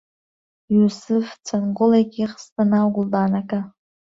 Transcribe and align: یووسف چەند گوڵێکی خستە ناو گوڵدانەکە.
یووسف 0.75 1.25
چەند 1.47 1.67
گوڵێکی 1.77 2.25
خستە 2.31 2.63
ناو 2.73 2.87
گوڵدانەکە. 2.95 3.59